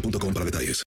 [0.00, 0.82] detalles.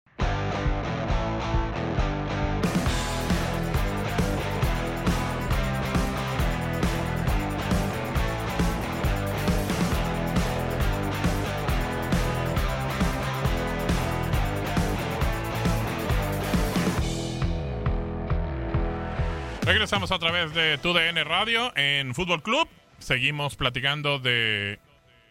[19.66, 22.68] Regresamos a través de TUDN Radio en Fútbol Club.
[22.98, 24.80] Seguimos platicando de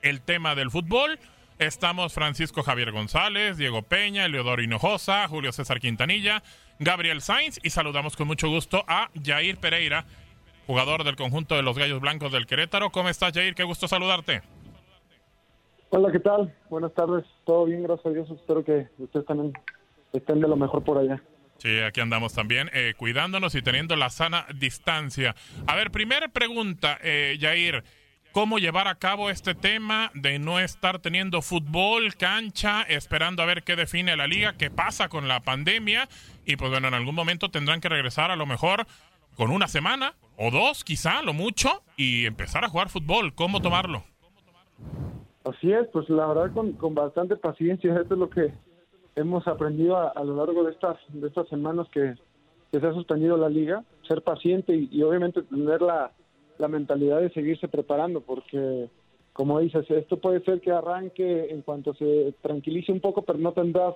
[0.02, 1.18] el tema del fútbol.
[1.58, 6.44] Estamos Francisco Javier González, Diego Peña, Eleodoro Hinojosa, Julio César Quintanilla,
[6.78, 10.04] Gabriel Sainz y saludamos con mucho gusto a Jair Pereira,
[10.68, 12.90] jugador del conjunto de los Gallos Blancos del Querétaro.
[12.90, 13.56] ¿Cómo estás, Jair?
[13.56, 14.42] Qué gusto saludarte.
[15.90, 16.54] Hola, ¿qué tal?
[16.70, 17.24] Buenas tardes.
[17.44, 18.30] Todo bien, gracias a Dios.
[18.30, 19.52] Espero que ustedes también
[20.12, 21.20] estén de lo mejor por allá.
[21.56, 25.34] Sí, aquí andamos también, eh, cuidándonos y teniendo la sana distancia.
[25.66, 27.82] A ver, primera pregunta, eh, Jair.
[28.32, 33.62] ¿Cómo llevar a cabo este tema de no estar teniendo fútbol, cancha, esperando a ver
[33.62, 36.08] qué define la liga, qué pasa con la pandemia?
[36.44, 38.86] Y pues bueno, en algún momento tendrán que regresar a lo mejor
[39.34, 43.34] con una semana o dos, quizá, lo mucho, y empezar a jugar fútbol.
[43.34, 44.04] ¿Cómo tomarlo?
[45.44, 47.98] Así es, pues la verdad con, con bastante paciencia.
[47.98, 48.52] Esto es lo que
[49.16, 52.14] hemos aprendido a, lo largo de estas, de estas semanas que,
[52.70, 53.82] se ha suspendido la liga.
[54.06, 56.12] Ser paciente y, y obviamente tener la,
[56.58, 58.88] la mentalidad de seguirse preparando, porque
[59.38, 63.52] como dices, esto puede ser que arranque en cuanto se tranquilice un poco, pero no
[63.52, 63.94] tendrás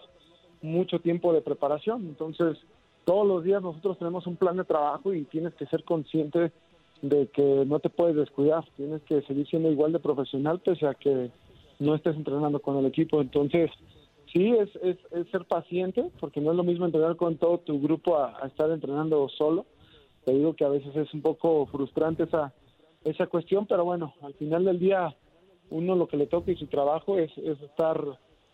[0.61, 2.03] mucho tiempo de preparación.
[2.03, 2.59] Entonces,
[3.05, 6.53] todos los días nosotros tenemos un plan de trabajo y tienes que ser consciente
[7.03, 10.95] de que no te puedes descuidar, tienes que seguir siendo igual de profesional pese a
[10.95, 11.33] que
[11.81, 13.21] no estés entrenando con el equipo.
[13.21, 13.69] Entonces,
[14.33, 18.17] sí, es, es, ser paciente, porque no es lo mismo entrenar con todo tu grupo
[18.17, 19.67] a estar entrenando solo
[20.25, 22.53] te digo que a veces es un poco frustrante esa
[23.05, 25.15] esa cuestión, pero bueno, al final del día
[25.71, 28.01] uno lo que le toca y su trabajo es, es estar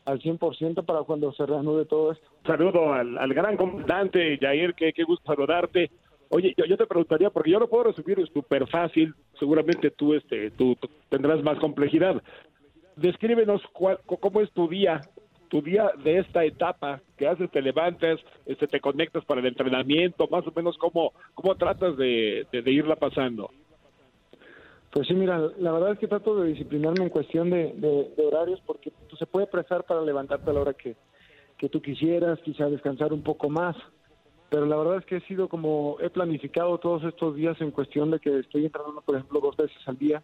[0.05, 2.27] al 100% para cuando se reanude todo esto.
[2.47, 5.91] Saludo al, gran comandante Jair, qué gusto saludarte.
[6.31, 10.77] Oye, yo, te preguntaría, porque yo lo puedo resumir súper fácil, seguramente tú, este, tú
[11.09, 12.23] tendrás más complejidad.
[12.97, 15.01] Descríbenos cuál, cómo es tu día,
[15.49, 20.29] tu día de esta etapa, que haces, te levantas, este, te conectas para el entrenamiento,
[20.29, 23.51] más o menos cómo, cómo tratas de, irla pasando.
[24.91, 28.61] Pues sí, mira, la verdad es que trato de disciplinarme en cuestión de, de- horarios
[28.67, 30.97] porque se puede prestar para levantarte a la hora que,
[31.59, 33.77] que tú quisieras, quizá descansar un poco más.
[34.51, 38.11] Pero la verdad es que he sido como, he planificado todos estos días en cuestión
[38.11, 40.23] de que estoy entrenando, por ejemplo, dos veces al día.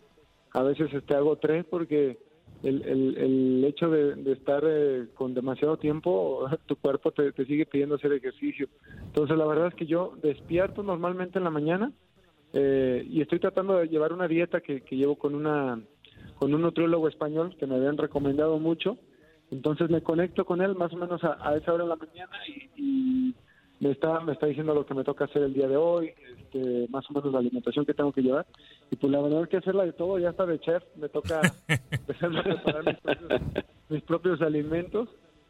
[0.52, 2.16] A veces este, hago tres porque
[2.62, 7.66] el, el, el hecho de, estar eh, con demasiado tiempo, tu cuerpo te, te sigue
[7.66, 8.68] pidiendo hacer ejercicio.
[9.02, 11.92] Entonces, la verdad es que yo despierto normalmente en la mañana
[12.52, 15.80] eh, y estoy tratando de llevar una dieta que, que llevo con una
[16.38, 18.98] con un nutriólogo español que me habían recomendado mucho
[19.50, 22.32] Entonces me conecto con él más o menos a, a esa hora de la mañana
[22.48, 23.34] y
[23.80, 26.86] me está me está diciendo lo que me toca hacer el día de hoy, este,
[26.90, 28.46] más o menos la alimentación que tengo que llevar.
[28.90, 31.40] Y pues la verdad es que hacerla de todo, ya está de chef, me toca
[31.90, 33.40] empezar a preparar mis propios,
[33.88, 35.08] mis propios alimentos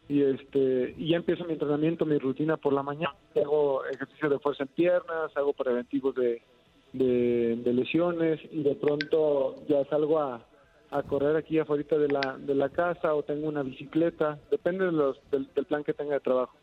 [0.09, 3.15] y este y ya empiezo mi entrenamiento, mi rutina por la mañana.
[3.37, 6.43] Hago ejercicio de fuerza en piernas, hago preventivos de,
[6.93, 10.45] de, de lesiones y de pronto ya salgo a,
[10.91, 14.93] a correr aquí afuera de la, de la casa o tengo una bicicleta, depende de
[14.93, 16.57] los, del, del plan que tenga de trabajo.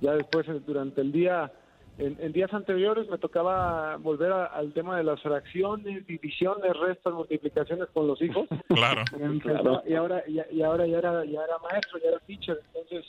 [0.00, 1.52] Ya después, eh, durante el día,
[1.98, 7.12] en, en días anteriores me tocaba volver a- al tema de las fracciones, divisiones, restas,
[7.14, 8.46] multiplicaciones con los hijos.
[8.68, 9.04] Claro.
[9.40, 9.82] Claro.
[9.86, 13.04] Y ahora, y, y ahora ya era, ya era maestro, ya era teacher, entonces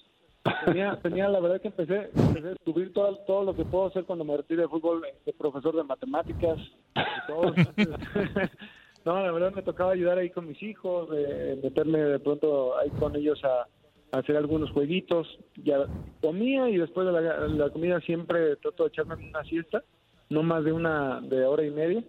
[0.66, 4.06] tenía, tenía la verdad que empecé, empecé a descubrir todo, todo lo que puedo hacer
[4.06, 6.58] cuando me retire de fútbol, de profesor de matemáticas,
[6.96, 7.54] y todo.
[9.06, 12.90] No, la verdad me tocaba ayudar ahí con mis hijos, eh, meterme de pronto ahí
[12.90, 13.68] con ellos a
[14.12, 15.28] hacer algunos jueguitos.
[15.56, 15.88] Ya
[16.22, 19.84] comía y después de la, la comida siempre trato de echarme una siesta,
[20.30, 22.04] no más de una de hora y media,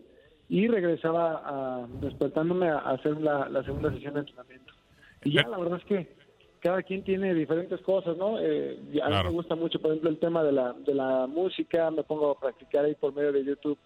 [0.48, 4.72] y regresaba a, despertándome a, hacer la, la segunda sesión de entrenamiento.
[5.25, 6.16] Y ya la verdad es que
[6.60, 8.38] cada quien tiene diferentes cosas, ¿no?
[8.40, 9.28] Eh, a mí Claro.
[9.28, 12.40] me gusta mucho, por ejemplo, el tema de la, de la música, me pongo a
[12.40, 13.78] practicar ahí por medio de YouTube,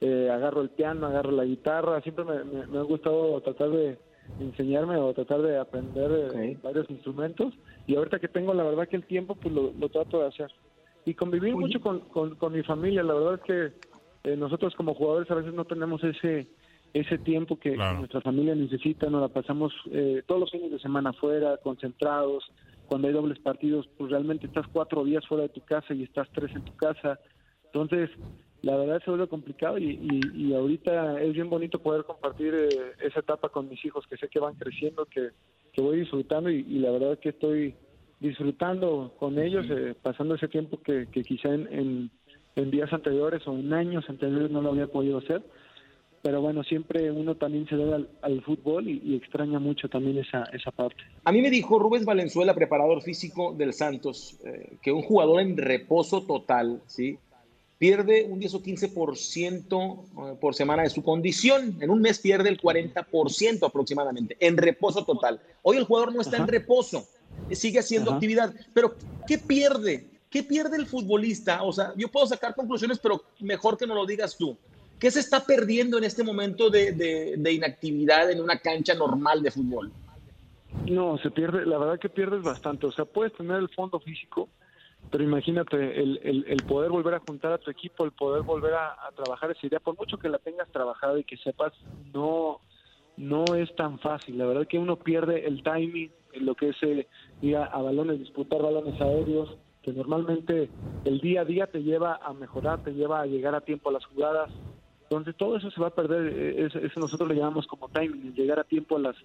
[0.00, 3.98] eh, agarro el piano, agarro la guitarra, siempre me, me- me ha gustado tratar de
[4.38, 7.54] enseñarme o tratar de aprender eh, varios instrumentos.
[7.86, 10.50] Y ahorita que tengo la verdad que el tiempo pues lo, lo trato de hacer.
[11.04, 14.94] Y convivir mucho con, con, con mi familia, la verdad es que eh, nosotros como
[14.94, 16.46] jugadores a veces no tenemos ese
[16.94, 21.10] ese tiempo que nuestra familia necesita, nos la pasamos eh, todos los fines de semana
[21.10, 22.44] afuera, concentrados,
[22.86, 26.28] cuando hay dobles partidos, pues realmente estás cuatro días fuera de tu casa y estás
[26.34, 27.18] tres en tu casa,
[27.64, 28.10] entonces
[28.62, 32.68] la verdad se vuelve complicado y, y, y ahorita es bien bonito poder compartir eh,
[33.02, 35.30] esa etapa con mis hijos que sé que van creciendo, que,
[35.72, 37.74] que voy disfrutando y, y la verdad que estoy
[38.20, 42.10] disfrutando con ellos, eh, pasando ese tiempo que, que quizá en, en,
[42.54, 45.42] en días anteriores o en años anteriores no lo había podido hacer.
[46.22, 50.18] Pero bueno, siempre uno también se debe al, al fútbol y, y extraña mucho también
[50.18, 51.02] esa, esa parte.
[51.24, 55.56] A mí me dijo Rubens Valenzuela, preparador físico del Santos, eh, que un jugador en
[55.56, 57.18] reposo total, ¿sí?
[57.82, 61.78] Pierde un 10 o 15% eh, por semana de su condición.
[61.80, 65.40] En un mes pierde el 40% aproximadamente, en reposo total.
[65.62, 67.04] Hoy el jugador no está en reposo,
[67.48, 68.18] eh, sigue haciendo Ajá.
[68.18, 68.54] actividad.
[68.72, 68.94] Pero,
[69.26, 70.06] ¿qué pierde?
[70.30, 71.64] ¿Qué pierde el futbolista?
[71.64, 74.56] O sea, yo puedo sacar conclusiones, pero mejor que no lo digas tú.
[75.00, 79.42] ¿Qué se está perdiendo en este momento de, de- de inactividad en una cancha normal
[79.42, 79.90] de fútbol?
[80.86, 82.86] No, se pierde, la verdad que pierdes bastante.
[82.86, 84.48] O sea, puedes tener el fondo físico,
[85.12, 88.72] pero imagínate el, el, el poder volver a juntar a tu equipo, el poder volver
[88.72, 91.74] a, a trabajar esa idea, por mucho que la tengas trabajada y que sepas,
[92.14, 92.62] no,
[93.18, 94.38] no es tan fácil.
[94.38, 97.06] La verdad que uno pierde el timing, en lo que es eh,
[97.42, 99.50] ir a, a balones, disputar balones aéreos,
[99.82, 100.70] que normalmente
[101.04, 103.92] el día a día te lleva a mejorar, te lleva a llegar a tiempo a
[103.92, 104.50] las jugadas.
[105.02, 108.34] Entonces todo eso se va a perder, eh, eso, nosotros le llamamos como timing, el
[108.34, 109.16] llegar a tiempo a las,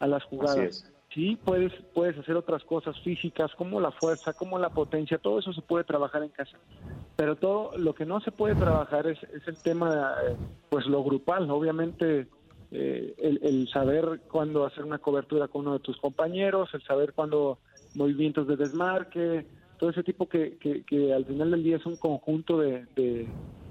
[0.00, 0.92] a las jugadas.
[1.12, 5.52] Sí, puedes, puedes hacer otras cosas físicas como la fuerza, como la potencia, todo eso
[5.52, 6.56] se puede trabajar en casa.
[7.16, 10.36] Pero todo lo que no se puede trabajar es, es el tema, eh,
[10.68, 12.28] pues lo grupal, obviamente
[12.70, 17.58] eh, el, saber cuándo hacer una cobertura con uno de tus compañeros, el saber cuándo
[17.94, 19.44] movimientos de desmarque,
[19.78, 23.26] todo ese tipo que, que, que al final del día es un conjunto de,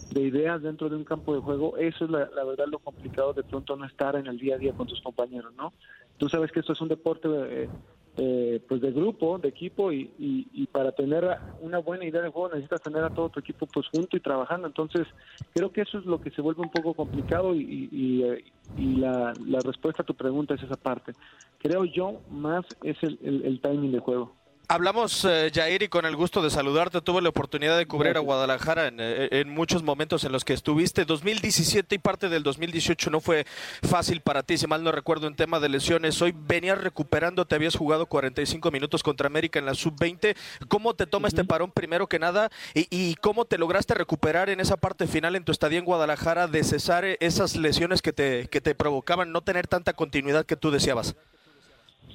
[0.10, 3.44] de ideas dentro de un campo de juego, eso es la, verdad lo complicado de
[3.44, 5.74] pronto no estar en el día a día con tus compañeros, ¿no?
[6.18, 7.70] Tú sabes que esto es un deporte eh,
[8.18, 12.50] eh, pues de grupo, de equipo y, y, para tener una buena idea de juego
[12.50, 15.08] necesitas tener a todo tu equipo pues junto y trabajando, entonces
[15.54, 18.44] creo que eso es lo que se vuelve un poco complicado y, y, eh,
[18.76, 21.14] la, la respuesta a tu pregunta es esa parte.
[21.60, 24.39] Creo yo más es el, el, el timing de juego.
[24.72, 27.02] Hablamos, eh, Jair, y con el gusto de saludarte.
[27.02, 30.54] Tuve la oportunidad de cubrir a Guadalajara en, eh, en muchos momentos en los que
[30.54, 31.06] estuviste.
[31.06, 33.48] 2017 y parte del 2018 no fue
[33.82, 36.22] fácil para ti, si mal no recuerdo, en tema de lesiones.
[36.22, 40.38] Hoy venías recuperando, te habías jugado 45 minutos contra América en la sub-20.
[40.68, 42.52] ¿Cómo te toma este parón primero que nada?
[42.76, 46.46] Y, y cómo te lograste recuperar en esa parte final en tu estadía en Guadalajara
[46.46, 50.58] de cesar eh, esas lesiones que te, que te provocaban no tener tanta continuidad que
[50.58, 51.16] tú deseabas?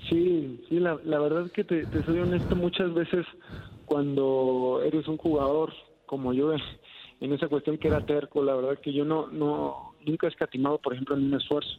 [0.08, 3.24] Sí, sí, la, verdad es que te, soy honesto, muchas veces
[3.86, 5.72] cuando eres un jugador
[6.06, 6.52] como yo,
[7.20, 10.78] en esa cuestión que era terco, la verdad que yo no, no, nunca he escatimado,
[10.78, 11.70] por ejemplo, en un esfuerzo.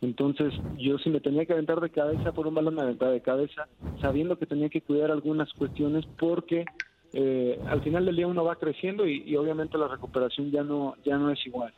[0.00, 3.20] Entonces, yo si me tenía que aventar de cabeza por un balón, me aventaba de
[3.20, 3.68] cabeza,
[4.00, 6.64] sabiendo que tenía que cuidar algunas cuestiones porque
[7.12, 10.96] eh, al final del día uno va creciendo y, y obviamente la recuperación ya no,
[11.04, 11.72] ya no es igual.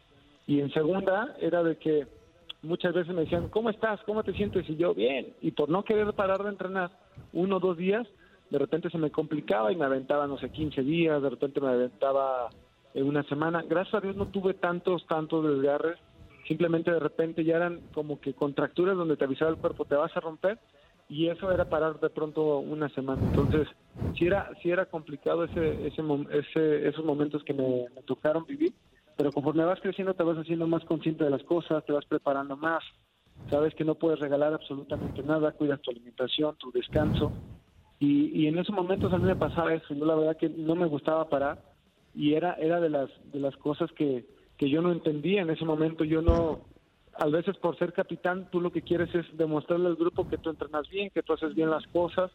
[0.47, 2.07] Y en segunda era de que
[2.63, 4.01] muchas veces me decían, ¿cómo estás?
[4.05, 4.69] ¿Cómo te sientes?
[4.69, 5.35] Y yo, bien.
[5.41, 6.91] Y por no querer parar de entrenar
[7.33, 8.07] uno o dos días,
[8.51, 11.69] de repente se me complicaba y me aventaba, no sé, 15 días, de repente me
[11.69, 12.51] aventaba
[12.95, 13.65] en una semana.
[13.69, 15.99] Gracias a Dios no tuve tantos, tantos desgarres.
[16.49, 20.15] Simplemente de repente ya eran como que contracturas donde te avisaba el cuerpo, te vas
[20.17, 20.59] a romper.
[21.09, 23.21] Y eso era parar de pronto una semana.
[23.23, 23.67] Entonces,
[24.17, 28.73] sí era, sí era complicado ese, ese, ese esos momentos que me tocaron vivir.
[29.21, 32.57] Pero conforme vas creciendo te vas haciendo más consciente de las cosas, te vas preparando
[32.57, 32.83] más.
[33.51, 37.31] Sabes que no puedes regalar absolutamente nada, cuidas tu alimentación, tu descanso.
[37.99, 39.93] Y, y en esos momentos a mí me pasaba eso.
[39.93, 41.63] Yo la verdad que no me gustaba parar
[42.15, 44.25] y era era de las de las cosas que,
[44.57, 46.61] que yo no entendía en ese momento yo no
[47.13, 50.49] a veces por ser capitán tú lo que quieres es demostrarle al grupo que tú
[50.49, 52.33] entrenas bien que tú haces bien las cosas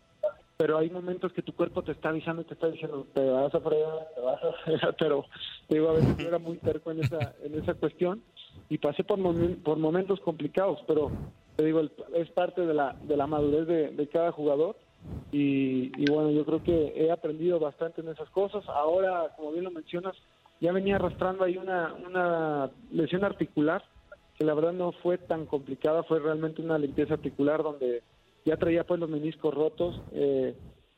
[0.57, 3.53] pero hay momentos que tu cuerpo te está avisando y te está diciendo te vas
[3.53, 5.25] a fregar te vas a fregar pero
[5.69, 8.24] digo a veces yo era muy terco en esa en esa cuestión
[8.69, 9.19] y pasé por
[9.63, 11.12] por momentos complicados pero
[11.55, 11.81] te digo
[12.13, 14.77] es parte de la de la madurez de, cada jugador
[15.31, 18.67] y, bueno, yo creo que he aprendido bastante en esas cosas.
[18.69, 20.15] Ahora, como bien lo mencionas,
[20.62, 23.83] ya venía arrastrando ahí una, una lesión articular,
[24.38, 28.01] que la verdad no fue tan complicada, fue realmente una limpieza articular donde
[28.45, 30.55] ya traía pues los meniscos rotos eh,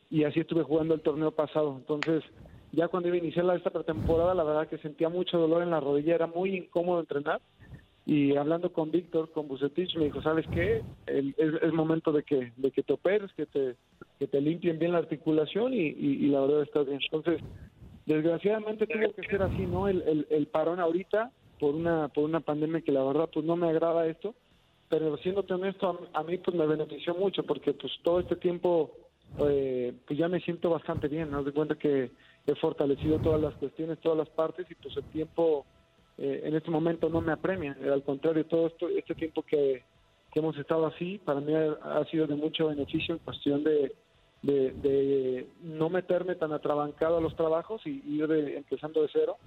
[0.10, 1.76] y así estuve jugando el torneo pasado.
[1.78, 2.24] Entonces,
[2.72, 5.80] ya cuando iba a iniciar esta pretemporada, la verdad que sentía mucho dolor en la
[5.80, 7.42] rodilla, era muy incómodo entrenar
[8.08, 10.82] y hablando con Víctor, con Bucetich, me dijo, ¿sabes qué?
[11.08, 13.76] es, momento de que, de que te operes, que te,
[14.18, 15.92] que te limpien bien la articulación y,
[16.30, 17.02] la verdad está bien.
[17.04, 17.42] Entonces,
[18.06, 19.90] desgraciadamente tuvo que ser así, ¿no?
[19.90, 23.68] El, el, parón ahorita por una, por una pandemia que la verdad pues no me
[23.68, 24.36] agrada esto,
[24.90, 28.92] pero siéndote honesto, a, mí pues me benefició mucho porque pues todo este tiempo
[29.40, 31.44] eh, pues ya me siento bastante bien, ¿no?
[31.44, 32.12] De cuenta que
[32.46, 35.66] he fortalecido todas las cuestiones, todas las partes y pues el tiempo
[36.18, 37.76] eh, en este momento no me apremia.
[37.84, 39.84] Al contrario, todo esto, este tiempo que,
[40.36, 43.96] hemos estado así, para mí ha, sido de mucho beneficio en cuestión de,
[44.44, 49.38] de, no meterme tan atrabancado a los trabajos y ir empezando de cero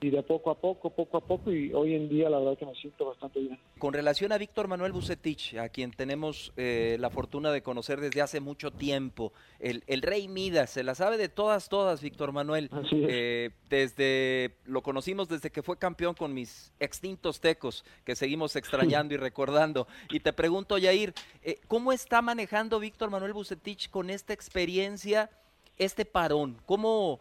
[0.00, 2.64] y de poco a poco, poco a poco, y hoy en día la verdad que
[2.64, 3.58] me siento bastante bien.
[3.78, 8.22] Con relación a Víctor Manuel Bucetich, a quien tenemos eh, la fortuna de conocer desde
[8.22, 12.70] hace mucho tiempo, el, el, rey Midas, se la sabe de todas, todas, Víctor Manuel.
[12.92, 19.14] Eh, desde, lo conocimos desde que fue campeón con mis extintos tecos, que seguimos extrañando
[19.14, 19.86] y recordando.
[20.10, 25.30] Y te pregunto, Yair, eh, ¿cómo está manejando Víctor Manuel Bucetich con esta experiencia,
[25.76, 26.56] este parón?
[26.64, 27.20] ¿Cómo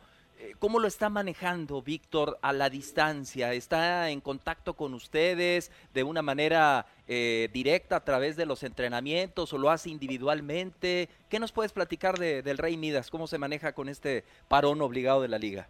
[0.59, 3.53] ¿Cómo lo está manejando Víctor a la distancia?
[3.53, 9.53] ¿Está en contacto con ustedes de una manera eh, directa a través de los entrenamientos
[9.53, 11.09] o lo hace individualmente?
[11.29, 13.09] ¿Qué nos puedes platicar de, del Rey Midas?
[13.09, 15.67] ¿Cómo se maneja con este parón obligado de la liga?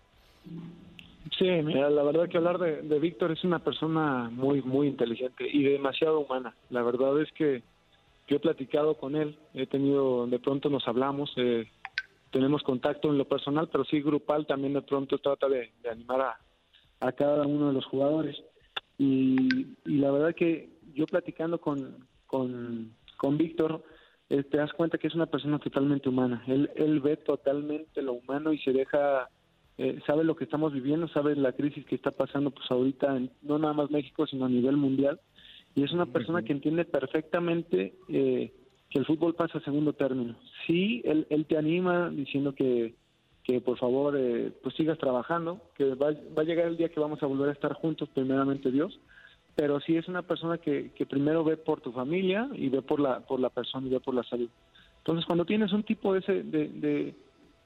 [1.38, 5.63] Sí, mira, la verdad que hablar de, Víctor es una persona muy, muy inteligente y
[5.63, 6.55] demasiado humana.
[6.69, 7.61] La verdad es que
[8.27, 11.67] yo he platicado con él, he tenido, de pronto nos hablamos, eh,
[12.31, 16.39] tenemos contacto en lo personal, pero sí grupal también de pronto trata de, animar a,
[17.00, 18.41] a, cada uno de los jugadores.
[18.98, 23.83] Y, y, la verdad que yo platicando con, con, con Víctor,
[24.29, 26.43] eh, te das cuenta que es una persona totalmente humana.
[26.48, 29.29] Él, él ve totalmente lo humano y se deja,
[29.77, 33.31] eh, sabe lo que estamos viviendo, sabe la crisis que está pasando pues ahorita, en,
[33.41, 35.19] no nada más México, sino a nivel mundial.
[35.75, 38.53] Y es una persona que entiende perfectamente eh,
[38.89, 40.36] que el fútbol pasa a segundo término.
[40.65, 42.96] Sí, él, te anima diciendo que,
[43.43, 47.00] que por favor eh, pues sigas trabajando, que va, va, a llegar el día que
[47.00, 49.00] vamos a volver a estar juntos, primeramente Dios,
[49.55, 53.00] pero sí es una persona que, que primero ve por tu familia y ve por
[53.00, 54.50] la, por la persona y ve por la salud.
[54.98, 57.15] Entonces cuando tienes un tipo de, ese, de, de,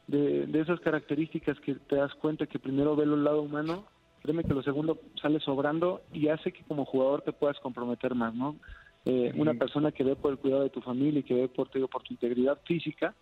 [0.08, 3.86] de, de esas características que te das cuenta que primero ve el lado humano,
[4.22, 8.34] créeme que lo segundo sale sobrando y hace que como jugador te puedas comprometer más,
[8.34, 8.58] ¿no?
[9.06, 11.70] Eh, una persona que ve por el cuidado de tu familia y que ve por,
[11.70, 13.14] por tu integridad física,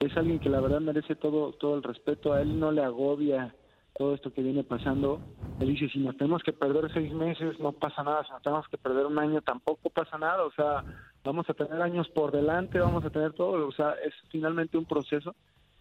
[0.00, 2.32] es alguien que la verdad merece todo, todo el respeto.
[2.32, 3.54] A él no le agobia
[3.96, 5.20] todo esto que viene pasando.
[5.60, 8.24] Él dice, si nos tenemos que perder seis meses, no pasa nada.
[8.24, 10.42] Si nos tenemos que perder un año, tampoco pasa nada.
[10.44, 10.84] O sea,
[11.22, 13.68] vamos a tener años por delante, vamos a tener todo.
[13.68, 15.36] O sea, es finalmente un proceso.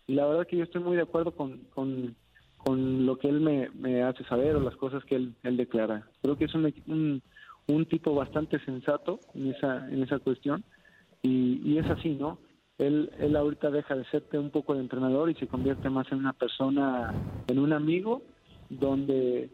[0.05, 2.15] Y la verdad que yo estoy muy de acuerdo con, con,
[2.57, 6.07] con lo que él me, me hace saber o las cosas que él, él declara.
[6.21, 7.21] Creo que es un, un
[7.69, 10.63] un tipo bastante sensato en esa, en esa cuestión
[11.21, 12.39] y, y, es así, ¿no?
[12.77, 16.19] Él, él ahorita deja de serte un poco de entrenador y se convierte más en
[16.19, 17.13] una persona,
[17.47, 18.21] en un amigo,
[18.69, 19.49] donde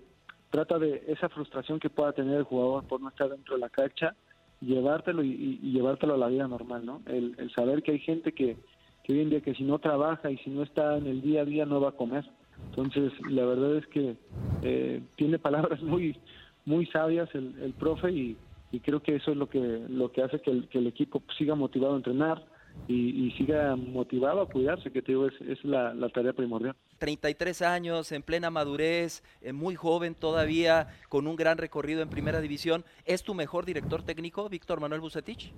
[0.49, 3.69] trata de esa frustración que pueda tener el jugador por no estar dentro de la
[3.69, 4.15] cancha,
[4.61, 7.01] llevártelo y, llevártelo a la vida normal, ¿no?
[7.07, 8.55] El, el, saber que hay gente que,
[9.03, 11.41] que hoy en día que si no trabaja y si no está en el día
[11.41, 12.25] a día no va a comer.
[12.69, 14.15] Entonces, la verdad es que
[14.61, 16.17] eh, tiene palabras muy
[16.65, 18.37] muy sabias el, el profe y,
[18.71, 21.21] y creo que eso es lo que lo que hace que el, que el equipo
[21.37, 22.43] siga motivado a entrenar
[22.87, 26.75] y, y siga motivado a cuidarse, que te digo, es, es la, la tarea primordial.
[26.99, 32.41] 33 años, en plena madurez, eh, muy joven todavía, con un gran recorrido en primera
[32.41, 32.83] división.
[33.05, 35.53] ¿Es tu mejor director técnico, Víctor Manuel Bucetich?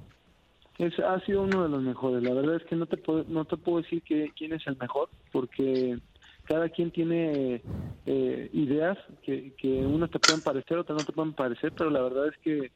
[0.78, 2.24] Es, ha sido uno de los mejores.
[2.24, 4.78] La verdad es que no te puedo, no te puedo decir que, quién es el
[4.78, 5.98] mejor, porque
[6.48, 7.66] cada quien tiene
[8.06, 12.02] eh, ideas que, que unos te pueden parecer, otros no te pueden parecer, pero la
[12.02, 12.72] verdad es que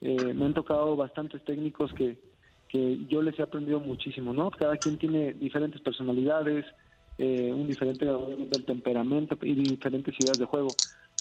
[0.00, 2.18] eh, me han tocado bastantes técnicos que,
[2.68, 4.50] que yo les he aprendido muchísimo, ¿no?
[4.50, 6.66] Cada quien tiene diferentes personalidades,
[7.18, 10.78] eh, un diferente del temperamento y diferentes ideas de juego.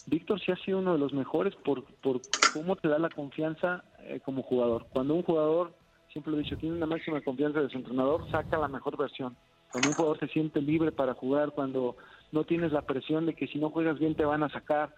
[0.07, 3.83] Víctor sí ha sido uno de los mejores por, por cómo te da la confianza
[3.99, 4.87] eh, como jugador.
[4.91, 5.75] Cuando un jugador,
[6.11, 9.37] siempre lo he dicho, tiene una máxima confianza de su entrenador, saca la mejor versión.
[9.71, 11.95] Cuando un jugador se siente libre para jugar, cuando
[12.31, 14.93] no tienes la presión de que si no juegas bien te van a sacar,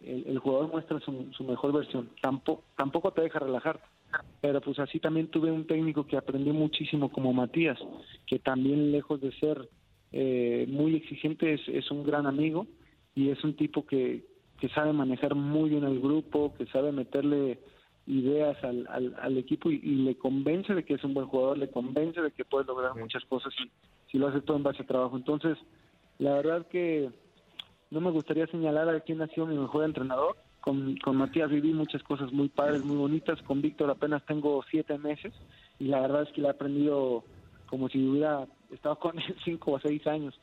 [0.00, 2.10] el, jugador muestra su, su, mejor versión.
[2.20, 3.84] Tampoco, tampoco te deja relajarte.
[4.40, 7.78] Pero pues así también tuve un técnico que aprendió muchísimo como Matías,
[8.26, 9.68] que también lejos de ser
[10.12, 12.66] eh, muy exigente es, es, un gran amigo
[13.14, 14.26] y es un tipo que,
[14.60, 17.58] que sabe manejar muy bien al grupo, que sabe meterle
[18.06, 21.56] ideas al, al, al equipo y, y, le convence de que es un buen jugador,
[21.56, 23.70] le convence de que puede lograr muchas cosas si,
[24.12, 25.16] si lo hace todo en base a trabajo.
[25.16, 25.56] Entonces,
[26.18, 27.10] la verdad que
[27.90, 30.36] no me gustaría señalar a quién ha sido mi mejor entrenador.
[30.60, 33.40] Con, con Matías viví muchas cosas muy padres, muy bonitas.
[33.42, 35.32] Con Víctor apenas tengo siete meses
[35.80, 37.24] y la verdad es que le he aprendido
[37.66, 40.38] como si hubiera estado con él cinco o seis años.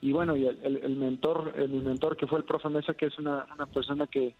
[0.00, 3.18] Y bueno, y el, el, mentor, el, mentor que fue el profe Mesa, que es
[3.18, 4.34] una, una persona que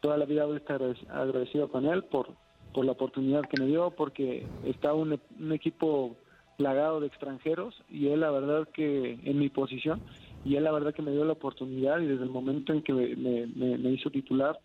[0.00, 2.28] toda la vida voy a estar agradecido con él por,
[2.74, 6.16] por la oportunidad que me dio, porque está un, un equipo
[6.56, 10.02] plagado de extranjeros y él la verdad que en mi posición
[10.44, 12.92] y él la verdad que me dio la oportunidad y desde el momento en que
[12.92, 14.58] me, me, me hizo titular,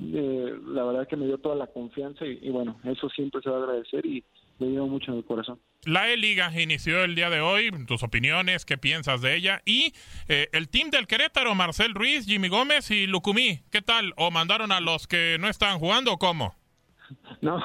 [0.00, 3.50] eh, la verdad que me dio toda la confianza y, y, bueno, eso siempre se
[3.50, 4.24] va a agradecer y
[4.60, 5.58] le llevo mucho en el corazón.
[5.84, 9.94] La E-Liga inició el día de hoy, tus opiniones, qué piensas de ella y
[10.28, 14.12] eh, el team del Querétaro, Marcel Ruiz, Jimmy Gómez y Lucumí, ¿qué tal?
[14.16, 16.54] ¿O mandaron a los que no estaban jugando o cómo?
[17.40, 17.58] No,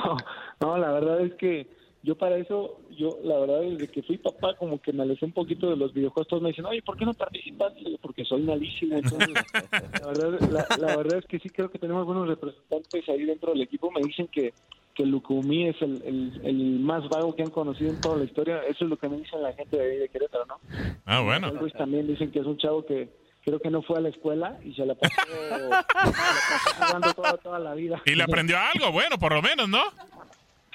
[0.61, 1.67] no, la verdad es que
[2.05, 5.31] yo para eso, yo la verdad desde que fui papá como que me alejé un
[5.31, 7.73] poquito de los videojuegos, todos me dicen, oye, ¿por qué no participas?
[7.99, 8.95] Porque soy malísimo.
[8.95, 9.29] Entonces,
[10.01, 13.53] la, verdad, la, la, verdad es que sí creo que tenemos buenos representantes ahí dentro
[13.53, 13.89] del equipo.
[13.89, 14.53] Me dicen que,
[14.93, 18.61] que Lucumí es el, el, el, más vago que han conocido en toda la historia.
[18.67, 20.59] Eso es lo que me dicen la gente de ahí de Querétaro, ¿no?
[21.05, 21.51] Ah, bueno.
[21.59, 23.09] Pues también dicen que es un chavo que
[23.43, 27.13] creo que no fue a la escuela y se la pasó, se la pasó jugando
[27.13, 27.99] toda, toda la vida.
[28.05, 29.81] Y le aprendió algo, bueno, por lo menos, ¿no?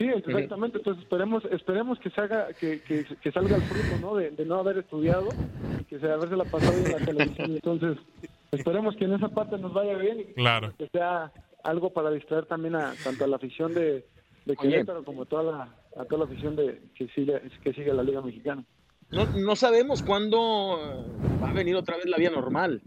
[0.01, 0.79] Sí, exactamente.
[0.79, 4.17] Entonces esperemos, esperemos que salga, que, que, que salga el fruto, ¿no?
[4.17, 5.29] De, de, no haber estudiado
[5.79, 7.51] y que se haberse la pasado en la televisión.
[7.51, 7.99] Entonces
[8.51, 10.73] esperemos que en esa parte nos vaya bien y claro.
[10.79, 11.31] que sea
[11.65, 14.07] algo para distraer también a tanto a la afición de,
[14.47, 15.63] de Querétaro como a toda la,
[15.95, 18.65] a toda la afición de que sigue, que sigue la Liga Mexicana.
[19.11, 21.05] No, no sabemos cuándo
[21.43, 22.81] va a venir otra vez la vía normal.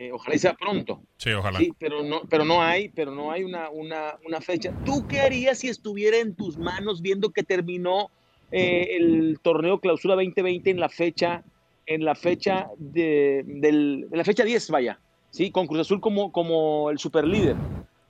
[0.00, 1.02] Eh, ojalá y sea pronto.
[1.18, 1.58] Sí, ojalá.
[1.58, 4.72] Sí, pero no, pero no hay, pero no hay una, una, una fecha.
[4.86, 8.10] ¿Tú qué harías si estuviera en tus manos viendo que terminó
[8.50, 11.44] eh, el torneo Clausura 2020 en la fecha,
[11.84, 16.32] en la fecha de, del, en la fecha 10, vaya, sí, con Cruz Azul como,
[16.32, 17.56] como el superlíder?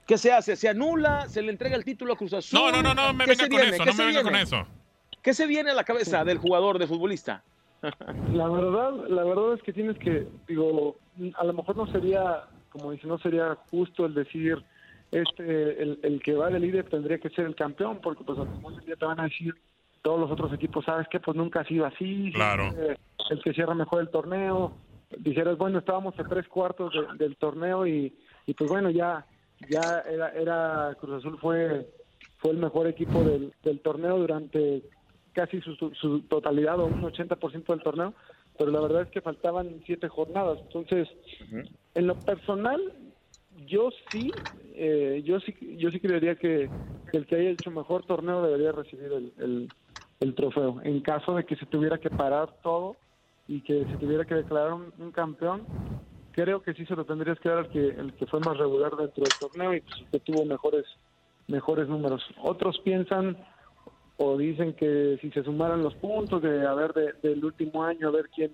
[0.07, 0.55] ¿Qué se hace?
[0.55, 1.29] ¿Se anula?
[1.29, 2.57] ¿Se le entrega el título a Cruz Azul?
[2.57, 3.75] No, no, no, no me venga con viene?
[3.75, 4.65] eso, no me venga con eso.
[5.25, 7.43] ¿Qué se viene a la cabeza del jugador, de futbolista?
[8.33, 10.97] La verdad, la verdad es que tienes que, digo,
[11.37, 14.63] a lo mejor no sería, como dice, no sería justo el decir,
[15.11, 18.49] este, el, el que va de líder tendría que ser el campeón, porque pues al
[18.49, 19.55] final del día te van a decir
[20.03, 22.71] todos los otros equipos, sabes que pues nunca ha sido así, claro.
[23.31, 24.73] el que cierra mejor el torneo,
[25.19, 28.15] dijeras, bueno, estábamos a tres cuartos de, del torneo y,
[28.47, 29.27] y pues bueno, ya,
[29.69, 31.87] ya era, era Cruz Azul fue,
[32.39, 34.83] fue el mejor equipo del, del torneo durante
[35.33, 38.15] casi su, su, su totalidad o un 80% del torneo,
[38.59, 40.59] pero la verdad es que faltaban siete jornadas.
[40.63, 41.09] Entonces,
[41.41, 41.71] uh -huh.
[41.95, 42.81] en lo personal,
[43.67, 44.31] yo sí,
[44.75, 46.71] eh, yo sí, yo sí creería que,
[47.11, 49.69] que, el que haya hecho mejor torneo debería recibir el, el,
[50.21, 50.81] el, trofeo.
[50.83, 52.97] En caso de que se tuviera que parar todo
[53.49, 55.67] y que se tuviera que declarar un, un campeón,
[56.33, 58.97] creo que sí se lo tendrías que dar al que, el que fue más regular
[58.97, 60.85] dentro del torneo y pues, que tuvo mejores,
[61.49, 62.23] mejores números.
[62.43, 63.37] Otros piensan
[64.23, 68.09] o dicen que si se sumaran los puntos de a ver de, del último año
[68.09, 68.53] a ver quién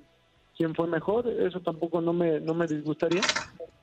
[0.56, 3.26] quién fue mejor eso tampoco no me no me disgustaría.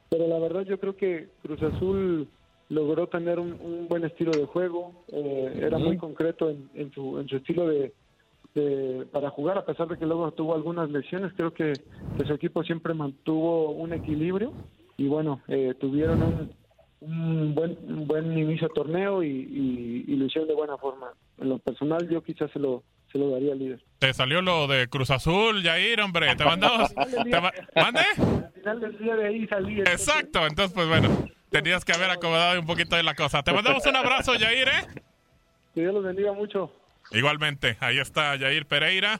[0.10, 2.30] Pero la verdad yo creo que Cruz Azul
[2.70, 7.20] logró tener un, un buen estilo de juego eh, era muy concreto en, en, su
[7.20, 7.94] en su estilo de,
[8.56, 11.74] de, para jugar a pesar de que luego tuvo algunas lesiones creo que,
[12.18, 14.54] que su equipo siempre mantuvo un equilibrio.
[14.96, 16.54] Y bueno eh, tuvieron un
[17.06, 19.28] un buen, un buen inicio de torneo y,
[20.08, 21.12] y, lo hicieron de buena forma.
[21.40, 23.84] En lo personal, yo quizás se lo, se lo daría al líder.
[24.00, 26.36] Te salió lo de Cruz Azul, Jair, hombre.
[26.36, 26.94] Te mandamos.
[27.24, 28.02] ¿Te ¿Mande?
[28.18, 29.80] Al final del día de ahí salí.
[29.82, 31.10] Exacto, entonces, pues bueno,
[31.50, 33.44] tenías que haber acomodado un poquito de la cosa.
[33.44, 35.02] Te mandamos un abrazo, Jair, ¿eh?
[35.74, 36.72] Que Dios los bendiga mucho.
[37.12, 39.20] Igualmente, ahí está Jair Pereira.